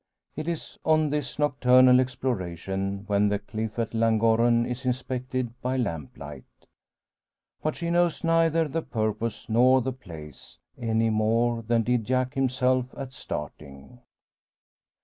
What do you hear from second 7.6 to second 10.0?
But she knows neither the purpose nor the